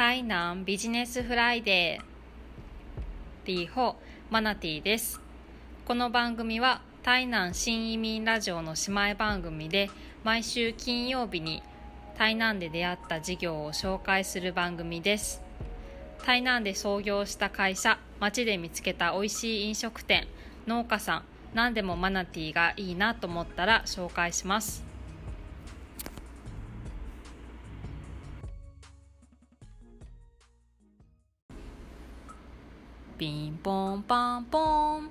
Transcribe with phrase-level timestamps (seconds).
[0.00, 3.96] 台南ビジネスフライデーリーホ
[4.30, 5.20] マナティです。
[5.84, 9.90] この番組は台南新移民ラジオの姉妹番組で
[10.24, 11.62] 毎週金曜日に
[12.16, 15.42] 台南で出会った事業を紹介する番組です。
[16.24, 20.26] 台南で創業した会社街で見つけた美味しい飲食店
[20.66, 24.89] 農家さん何でもマナティーがいいなと思ったら紹介します。
[33.20, 35.10] ピンポンパンポン。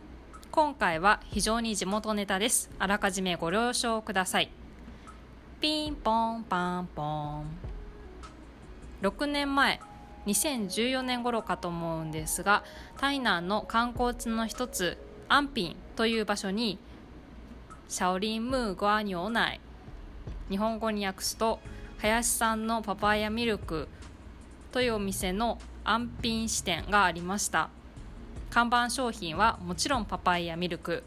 [0.50, 2.72] 今回は非常に地元ネタです。
[2.80, 4.50] あらかじめご了承ください。
[5.62, 7.46] ピンポンパンポン。
[9.04, 9.80] 6年前
[10.26, 12.64] 2014年頃かと思うんですが
[13.00, 16.80] 台南の観光地の一つ安平という場所に
[17.90, 19.60] シャオリンムーゴアニョナイ
[20.50, 21.60] 日本語に訳すと
[22.00, 23.88] 林さんのパパイヤミルク
[24.72, 27.70] というお店の安平支店がありました。
[28.50, 31.04] 看板商品はもちろんパパイヤミルク。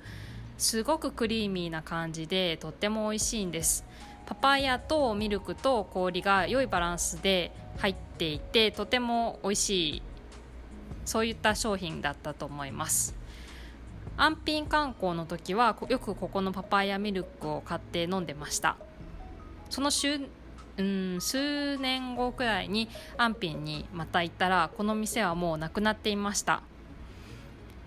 [0.59, 3.85] すごくクリーミーな感じでとっても美味しいんです。
[4.27, 10.03] パパイヤとミルクと氷が良いバランスで入っていてとても美味しい
[11.05, 13.17] そういった商品だったと思います。
[14.17, 18.77] 安品観光の時はよくここのパパイヤミルクを買って飲んでました。
[19.69, 20.21] その週
[20.79, 26.63] うん数年後くらいに安品にまた行ったらこの店はもうなくなっていました。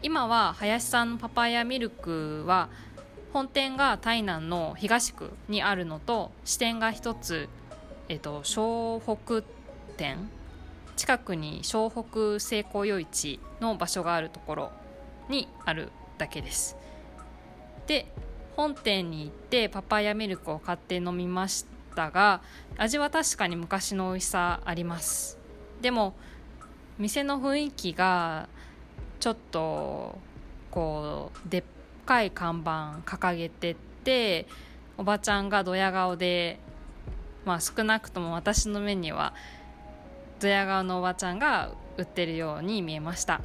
[0.06, 2.70] 今は林さんのパパイヤミルクは
[3.34, 7.50] 本店が台南の東区にあるのと支店が一つ、
[8.08, 9.42] えっと、湘北
[9.98, 10.30] 店
[10.96, 14.72] 近くに湘北成功夜市の場所があるところ
[15.28, 16.78] にあるだけです。
[17.88, 18.06] で
[18.56, 22.42] 本店に行ってパパイヤミルクを買って飲みましたが
[22.78, 25.40] 味は確かに昔の美味しさあります。
[25.82, 26.14] でも
[27.00, 28.48] 店の雰囲気が
[29.26, 30.20] ちょっと
[30.70, 31.64] こうでっ
[32.06, 34.46] かい看板掲げてって
[35.00, 36.60] おばちゃんがドヤ顔で
[37.44, 39.34] まあ少なくとも私の目には
[40.40, 43.42] ドヤ顔のおばちゃんが売ってるように見えました。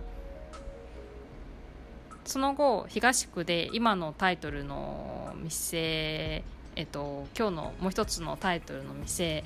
[2.27, 6.45] その後東区で今のタイトルの店
[6.77, 9.45] えっと今日のもう一つのタイトルの店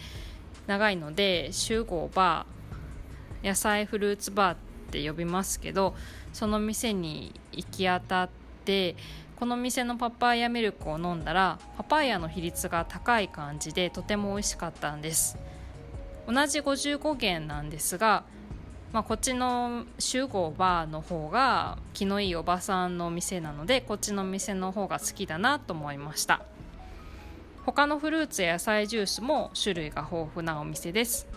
[0.66, 4.56] 長いので集合バー野菜フルーツバーっ
[4.90, 5.94] て呼びますけど
[6.34, 8.28] その店に行き当たっ
[8.64, 8.96] て
[9.36, 15.38] この店のパパイヤミルクを飲んだらパパイヤの比率が高い感じでとても美味しかったんです。
[16.26, 18.24] 同じ55元なんですが、
[18.92, 26.42] まあ、こっちの集合バーの方が気のいいおばさんの店なのでこっちの店の方が好きだなと思いました。
[27.64, 31.28] 他のフルーツや野菜ジュースも種類が豊富なお店です。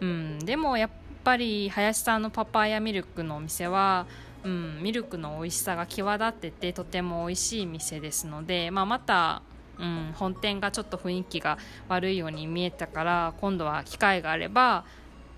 [0.00, 0.90] うんでもやっ
[1.24, 4.06] ぱり林さんのパパイヤミルクのお店は、
[4.44, 9.42] うん、ミルクの美味しさが際立っててとても美味しい店ですので、まあ、また、
[9.78, 14.84] うん、本店がちょっと雰囲気が悪いように見えたから今度は機会があれば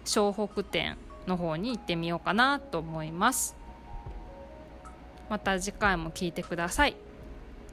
[0.05, 0.97] 湘北店
[1.27, 3.57] の方に行ってみようかなと思います。
[5.31, 6.97] また次回も聞いてください。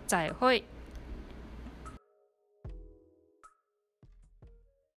[0.07, 0.70] 再会。